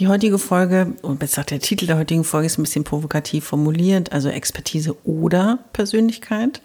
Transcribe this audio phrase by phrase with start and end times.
[0.00, 4.12] Die heutige Folge, und besser der Titel der heutigen Folge ist ein bisschen provokativ formuliert,
[4.12, 6.62] also Expertise oder Persönlichkeit.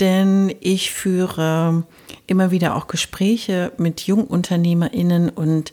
[0.00, 1.84] Denn ich führe
[2.26, 5.72] immer wieder auch Gespräche mit JungunternehmerInnen und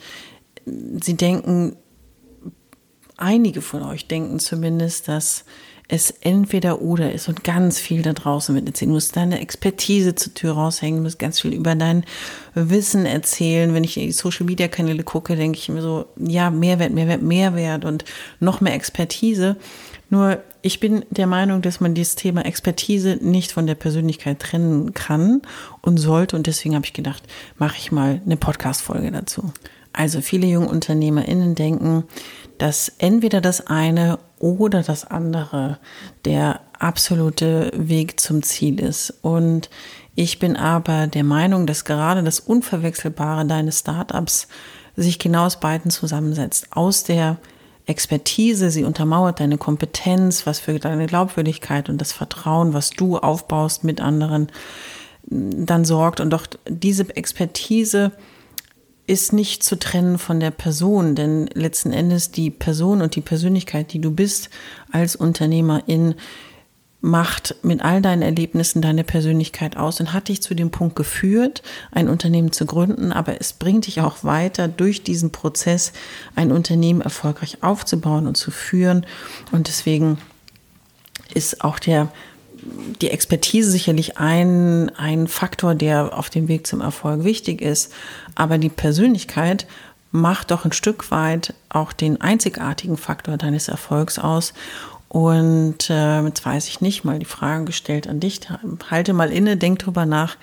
[0.68, 1.78] sie denken,
[3.18, 5.46] einige von euch denken zumindest, dass
[5.88, 8.90] es entweder oder ist und ganz viel da draußen wird erzählen.
[8.90, 12.06] Du musst deine Expertise zur Tür raushängen, du musst ganz viel über dein
[12.56, 13.74] Wissen erzählen.
[13.74, 17.22] Wenn ich in die Social Media Kanäle gucke, denke ich mir so, ja, Mehrwert, Mehrwert,
[17.22, 18.06] Mehrwert und
[18.40, 19.58] noch mehr Expertise.
[20.10, 24.94] Nur ich bin der Meinung, dass man dieses Thema Expertise nicht von der Persönlichkeit trennen
[24.94, 25.42] kann
[25.82, 26.36] und sollte.
[26.36, 27.24] Und deswegen habe ich gedacht,
[27.58, 29.52] mache ich mal eine Podcast-Folge dazu.
[29.94, 32.04] Also viele junge UnternehmerInnen denken,
[32.58, 35.80] dass entweder das eine oder das andere
[36.26, 39.14] der absolute Weg zum Ziel ist.
[39.22, 39.70] Und
[40.16, 44.48] ich bin aber der Meinung, dass gerade das Unverwechselbare deines Startups
[44.96, 46.68] sich genau aus beiden zusammensetzt.
[46.72, 47.38] Aus der
[47.86, 53.84] Expertise, sie untermauert deine Kompetenz, was für deine Glaubwürdigkeit und das Vertrauen, was du aufbaust
[53.84, 54.52] mit anderen,
[55.26, 56.20] dann sorgt.
[56.20, 58.12] Und doch diese Expertise
[59.06, 63.92] ist nicht zu trennen von der Person, denn letzten Endes die Person und die Persönlichkeit,
[63.94, 64.50] die du bist
[64.92, 66.16] als Unternehmerin,
[67.02, 71.62] macht mit all deinen Erlebnissen deine Persönlichkeit aus und hat dich zu dem Punkt geführt,
[71.92, 75.92] ein Unternehmen zu gründen, aber es bringt dich auch weiter durch diesen Prozess,
[76.36, 79.06] ein Unternehmen erfolgreich aufzubauen und zu führen.
[79.52, 80.18] Und deswegen
[81.34, 82.10] ist auch der
[83.02, 87.92] die Expertise sicherlich ein, ein Faktor, der auf dem Weg zum Erfolg wichtig ist.
[88.36, 89.68] Aber die Persönlichkeit
[90.12, 94.54] macht doch ein Stück weit auch den einzigartigen Faktor deines Erfolgs aus.
[95.10, 98.42] Und äh, jetzt weiß ich nicht, mal die Frage gestellt an dich.
[98.90, 100.38] Halte mal inne, denk drüber nach,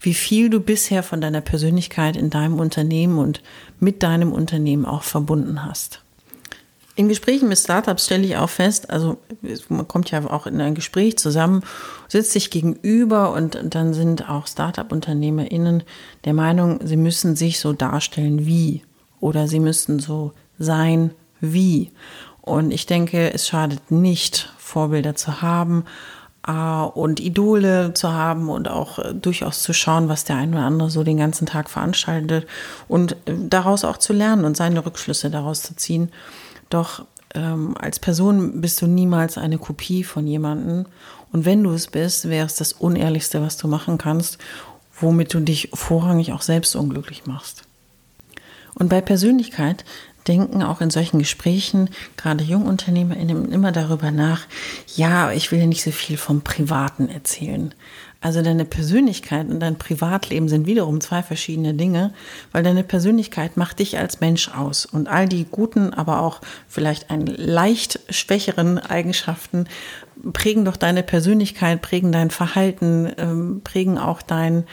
[0.00, 3.42] wie viel du bisher von deiner Persönlichkeit in deinem Unternehmen und
[3.80, 6.00] mit deinem Unternehmen auch verbunden hast.
[6.98, 9.18] In Gesprächen mit Startups stelle ich auch fest, also
[9.68, 11.62] man kommt ja auch in ein Gespräch zusammen,
[12.08, 15.84] sitzt sich gegenüber und dann sind auch Startup-UnternehmerInnen
[16.24, 18.82] der Meinung, sie müssen sich so darstellen wie
[19.20, 21.92] oder sie müssten so sein wie.
[22.40, 25.84] Und ich denke, es schadet nicht, Vorbilder zu haben
[26.48, 30.64] äh, und Idole zu haben und auch äh, durchaus zu schauen, was der ein oder
[30.64, 32.48] andere so den ganzen Tag veranstaltet
[32.88, 36.10] und äh, daraus auch zu lernen und seine Rückschlüsse daraus zu ziehen.
[36.70, 40.86] Doch ähm, als Person bist du niemals eine Kopie von jemandem.
[41.32, 44.38] Und wenn du es bist, wäre es das Unehrlichste, was du machen kannst,
[45.00, 47.62] womit du dich vorrangig auch selbst unglücklich machst.
[48.74, 49.84] Und bei Persönlichkeit
[50.26, 54.46] denken auch in solchen Gesprächen gerade JungunternehmerInnen immer darüber nach,
[54.98, 57.72] ja, ich will nicht so viel vom Privaten erzählen.
[58.20, 62.12] Also deine Persönlichkeit und dein Privatleben sind wiederum zwei verschiedene Dinge,
[62.50, 67.10] weil deine Persönlichkeit macht dich als Mensch aus und all die guten, aber auch vielleicht
[67.10, 69.66] ein leicht schwächeren Eigenschaften
[70.32, 74.64] prägen doch deine Persönlichkeit, prägen dein Verhalten, ähm, prägen auch dein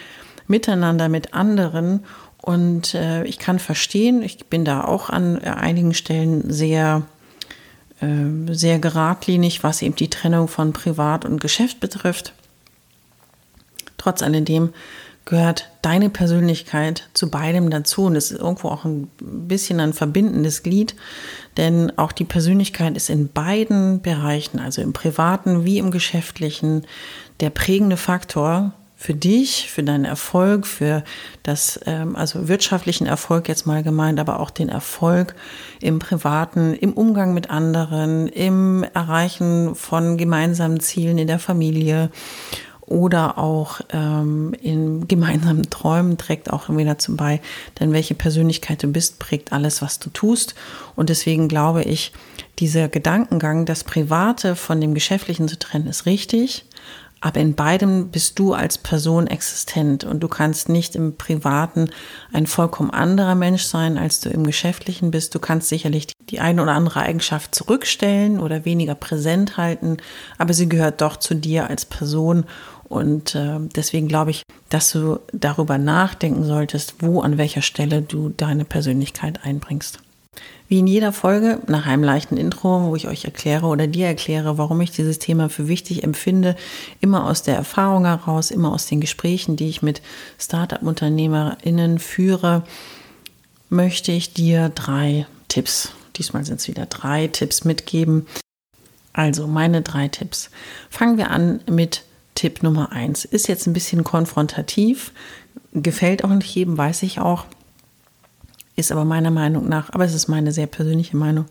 [0.47, 2.03] Miteinander mit anderen.
[2.41, 7.03] Und äh, ich kann verstehen, ich bin da auch an einigen Stellen sehr
[8.01, 12.33] sehr geradlinig, was eben die Trennung von Privat und Geschäft betrifft.
[13.97, 14.73] Trotz alledem
[15.25, 20.61] gehört deine Persönlichkeit zu beidem dazu und es ist irgendwo auch ein bisschen ein verbindendes
[20.61, 20.95] Glied,
[21.57, 26.85] denn auch die Persönlichkeit ist in beiden Bereichen, also im privaten wie im geschäftlichen,
[27.39, 28.73] der prägende Faktor
[29.05, 31.03] für dich, für deinen Erfolg, für
[31.43, 35.35] das, ähm, also wirtschaftlichen Erfolg jetzt mal gemeint, aber auch den Erfolg
[35.79, 42.09] im Privaten, im Umgang mit anderen, im Erreichen von gemeinsamen Zielen in der Familie
[42.81, 47.41] oder auch ähm, in gemeinsamen Träumen trägt auch wieder zum bei,
[47.79, 50.55] denn welche Persönlichkeit du bist, prägt alles, was du tust.
[50.95, 52.11] Und deswegen glaube ich,
[52.57, 56.65] dieser Gedankengang, das Private von dem Geschäftlichen zu trennen, ist richtig.
[57.25, 61.89] Aber in beidem bist du als Person existent und du kannst nicht im Privaten
[62.31, 65.33] ein vollkommen anderer Mensch sein, als du im Geschäftlichen bist.
[65.33, 69.97] Du kannst sicherlich die eine oder andere Eigenschaft zurückstellen oder weniger präsent halten,
[70.37, 72.45] aber sie gehört doch zu dir als Person
[72.83, 78.29] und äh, deswegen glaube ich, dass du darüber nachdenken solltest, wo an welcher Stelle du
[78.29, 79.97] deine Persönlichkeit einbringst.
[80.67, 84.57] Wie in jeder Folge nach einem leichten Intro, wo ich euch erkläre oder dir erkläre,
[84.57, 86.55] warum ich dieses Thema für wichtig empfinde,
[87.01, 90.01] immer aus der Erfahrung heraus, immer aus den Gesprächen, die ich mit
[90.39, 92.63] Startup-UnternehmerInnen führe,
[93.69, 98.25] möchte ich dir drei Tipps, diesmal sind es wieder drei Tipps mitgeben.
[99.13, 100.49] Also meine drei Tipps.
[100.89, 102.03] Fangen wir an mit
[102.33, 103.23] Tipp Nummer eins.
[103.23, 105.13] Ist jetzt ein bisschen konfrontativ,
[105.73, 107.45] gefällt auch nicht jedem, weiß ich auch
[108.75, 111.45] ist aber meiner Meinung nach, aber es ist meine sehr persönliche Meinung,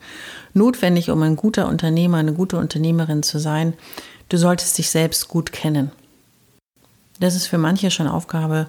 [0.52, 3.74] notwendig, um ein guter Unternehmer, eine gute Unternehmerin zu sein.
[4.28, 5.90] Du solltest dich selbst gut kennen.
[7.20, 8.68] Das ist für manche schon Aufgabe,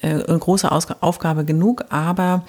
[0.00, 2.44] äh, große Aufgabe genug, aber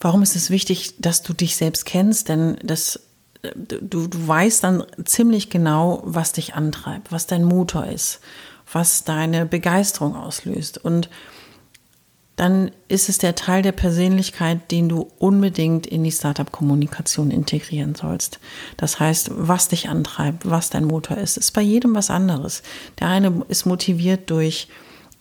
[0.00, 2.28] warum ist es wichtig, dass du dich selbst kennst?
[2.28, 3.00] Denn das,
[3.42, 8.20] äh, du, du weißt dann ziemlich genau, was dich antreibt, was dein Motor ist,
[8.70, 10.78] was deine Begeisterung auslöst.
[10.78, 11.08] Und
[12.36, 18.40] dann ist es der Teil der Persönlichkeit, den du unbedingt in die Startup-Kommunikation integrieren sollst.
[18.76, 22.62] Das heißt, was dich antreibt, was dein Motor ist, ist bei jedem was anderes.
[23.00, 24.68] Der eine ist motiviert durch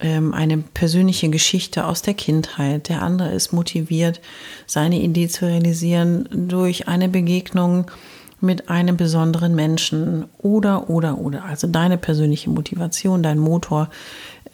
[0.01, 4.19] ähm, eine persönliche Geschichte aus der Kindheit, der andere ist motiviert,
[4.67, 7.89] seine Idee zu realisieren durch eine Begegnung
[8.41, 11.45] mit einem besonderen Menschen oder, oder, oder.
[11.45, 13.89] Also deine persönliche Motivation, dein Motor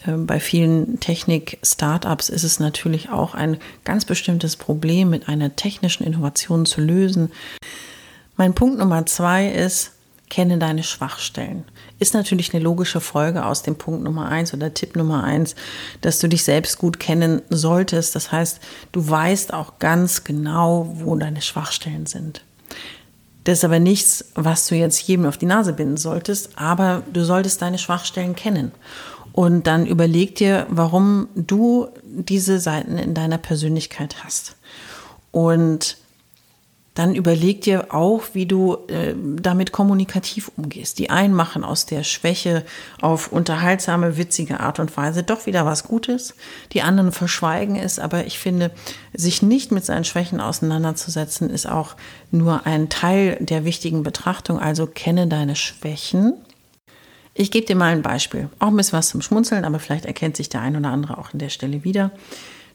[0.06, 6.66] bei vielen Technik-Startups ist es natürlich auch ein ganz bestimmtes Problem mit einer technischen Innovation
[6.66, 7.32] zu lösen.
[8.36, 9.92] Mein Punkt Nummer zwei ist,
[10.32, 11.66] kenne deine Schwachstellen.
[12.00, 15.56] Ist natürlich eine logische Folge aus dem Punkt Nummer eins oder Tipp Nummer eins,
[16.00, 18.16] dass du dich selbst gut kennen solltest.
[18.16, 18.60] Das heißt,
[18.94, 22.42] du weißt auch ganz genau, wo deine Schwachstellen sind.
[23.44, 27.26] Das ist aber nichts, was du jetzt jedem auf die Nase binden solltest, aber du
[27.26, 28.72] solltest deine Schwachstellen kennen.
[29.34, 34.56] Und dann überleg dir, warum du diese Seiten in deiner Persönlichkeit hast.
[35.32, 35.98] Und
[36.94, 41.00] dann überleg dir auch, wie du äh, damit kommunikativ umgehst.
[41.00, 42.66] Die einen machen aus der Schwäche
[43.00, 46.36] auf unterhaltsame, witzige Art und Weise doch wieder was Gutes.
[46.74, 47.98] Die anderen verschweigen es.
[47.98, 48.72] Aber ich finde,
[49.14, 51.96] sich nicht mit seinen Schwächen auseinanderzusetzen, ist auch
[52.30, 54.60] nur ein Teil der wichtigen Betrachtung.
[54.60, 56.34] Also kenne deine Schwächen
[57.34, 58.50] ich gebe dir mal ein Beispiel.
[58.60, 61.34] Auch ein bisschen was zum Schmunzeln, aber vielleicht erkennt sich der ein oder andere auch
[61.34, 62.12] an der Stelle wieder.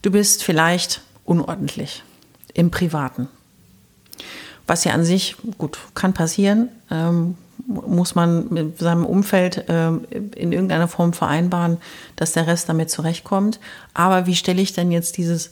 [0.03, 2.03] Du bist vielleicht unordentlich
[2.55, 3.29] im Privaten.
[4.67, 7.37] Was ja an sich, gut, kann passieren, ähm,
[7.67, 11.79] muss man mit seinem Umfeld ähm, in irgendeiner Form vereinbaren,
[12.17, 13.61] dass der Rest damit zurechtkommt.
[13.95, 15.51] Aber wie stelle ich denn jetzt dieses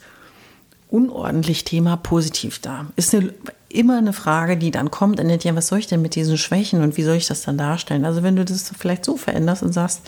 [0.91, 2.87] unordentlich Thema positiv dar?
[2.97, 3.35] Ist eine,
[3.75, 6.83] immer eine Frage, die dann kommt, und ja, was soll ich denn mit diesen Schwächen
[6.83, 8.05] und wie soll ich das dann darstellen?
[8.05, 10.03] Also wenn du das vielleicht so veränderst und sagst,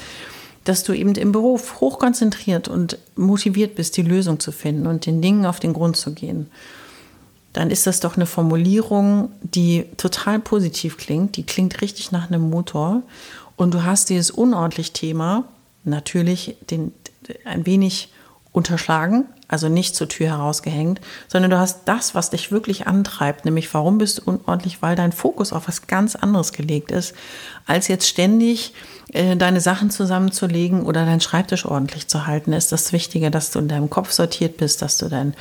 [0.65, 5.23] dass du eben im Büro hochkonzentriert und motiviert bist, die Lösung zu finden und den
[5.23, 6.51] Dingen auf den Grund zu gehen,
[7.53, 11.37] dann ist das doch eine Formulierung, die total positiv klingt.
[11.37, 13.03] Die klingt richtig nach einem Motor.
[13.57, 15.45] Und du hast dieses unordentlich Thema
[15.85, 16.93] natürlich den,
[17.45, 18.11] ein wenig
[18.57, 23.73] unterschlagen, also nicht zur Tür herausgehängt, sondern du hast das, was dich wirklich antreibt, nämlich
[23.75, 27.15] warum bist du unordentlich, weil dein Fokus auf was ganz anderes gelegt ist,
[27.67, 28.73] als jetzt ständig
[29.13, 33.59] äh, deine Sachen zusammenzulegen oder deinen Schreibtisch ordentlich zu halten, ist das Wichtige, dass du
[33.59, 35.35] in deinem Kopf sortiert bist, dass du deinen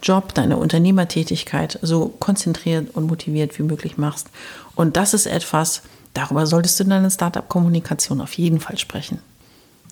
[0.00, 4.28] Job, deine Unternehmertätigkeit so konzentriert und motiviert wie möglich machst.
[4.76, 5.82] Und das ist etwas,
[6.14, 9.20] darüber solltest du in deiner Startup-Kommunikation auf jeden Fall sprechen.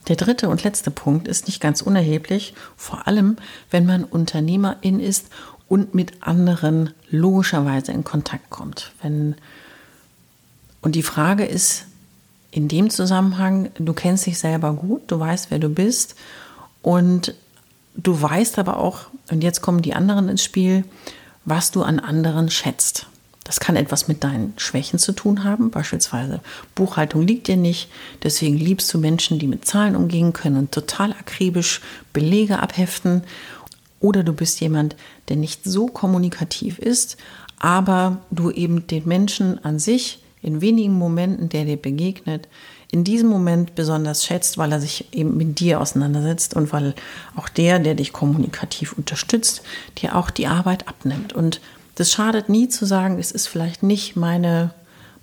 [0.06, 3.36] Der dritte und letzte Punkt ist nicht ganz unerheblich, vor allem
[3.70, 5.26] wenn man Unternehmerin ist
[5.68, 8.92] und mit anderen logischerweise in Kontakt kommt.
[9.02, 9.34] Wenn
[10.80, 11.86] und die Frage ist
[12.50, 16.14] in dem Zusammenhang, du kennst dich selber gut, du weißt, wer du bist
[16.82, 17.34] und
[17.94, 20.84] du weißt aber auch, und jetzt kommen die anderen ins Spiel,
[21.44, 23.06] was du an anderen schätzt.
[23.48, 25.70] Das kann etwas mit deinen Schwächen zu tun haben.
[25.70, 26.40] Beispielsweise
[26.74, 27.88] Buchhaltung liegt dir nicht.
[28.22, 31.80] Deswegen liebst du Menschen, die mit Zahlen umgehen können und total akribisch
[32.12, 33.22] Belege abheften.
[34.00, 34.96] Oder du bist jemand,
[35.30, 37.16] der nicht so kommunikativ ist,
[37.58, 42.48] aber du eben den Menschen an sich in wenigen Momenten, der dir begegnet,
[42.90, 46.94] in diesem Moment besonders schätzt, weil er sich eben mit dir auseinandersetzt und weil
[47.34, 49.62] auch der, der dich kommunikativ unterstützt,
[49.96, 51.32] dir auch die Arbeit abnimmt.
[51.32, 51.62] Und
[51.98, 54.72] das schadet nie zu sagen, es ist vielleicht nicht meine,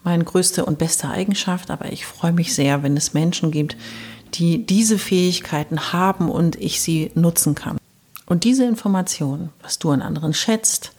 [0.03, 3.77] meine größte und beste Eigenschaft, aber ich freue mich sehr, wenn es Menschen gibt,
[4.34, 7.77] die diese Fähigkeiten haben und ich sie nutzen kann.
[8.25, 10.91] Und diese Information, was du an anderen schätzt,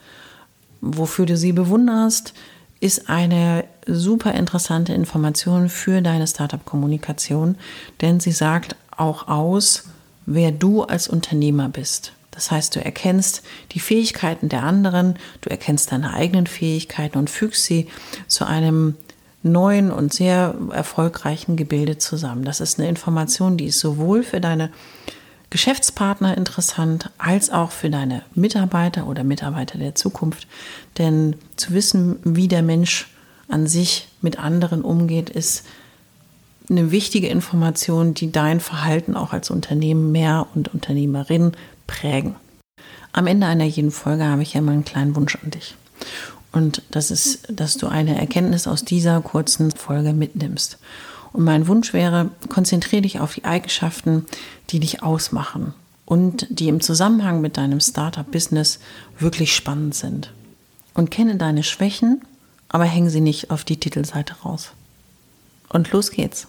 [0.80, 2.32] wofür du sie bewunderst,
[2.80, 7.56] ist eine super interessante Information für deine Startup-Kommunikation,
[8.00, 9.84] denn sie sagt auch aus,
[10.24, 12.12] wer du als Unternehmer bist.
[12.36, 17.64] Das heißt, du erkennst die Fähigkeiten der anderen, du erkennst deine eigenen Fähigkeiten und fügst
[17.64, 17.88] sie
[18.28, 18.94] zu einem
[19.42, 22.44] neuen und sehr erfolgreichen Gebilde zusammen.
[22.44, 24.70] Das ist eine Information, die ist sowohl für deine
[25.48, 30.46] Geschäftspartner interessant als auch für deine Mitarbeiter oder Mitarbeiter der Zukunft.
[30.98, 33.08] Denn zu wissen, wie der Mensch
[33.48, 35.64] an sich mit anderen umgeht, ist
[36.68, 41.52] eine wichtige Information, die dein Verhalten auch als Unternehmen mehr und Unternehmerin
[41.86, 42.36] prägen.
[43.12, 45.74] Am Ende einer jeden Folge habe ich ja mal einen kleinen Wunsch an dich.
[46.52, 50.78] Und das ist, dass du eine Erkenntnis aus dieser kurzen Folge mitnimmst.
[51.32, 54.24] Und mein Wunsch wäre, konzentriere dich auf die Eigenschaften,
[54.70, 55.74] die dich ausmachen
[56.06, 58.78] und die im Zusammenhang mit deinem Startup-Business
[59.18, 60.32] wirklich spannend sind.
[60.94, 62.22] Und kenne deine Schwächen,
[62.68, 64.70] aber häng sie nicht auf die Titelseite raus.
[65.68, 66.48] Und los geht's.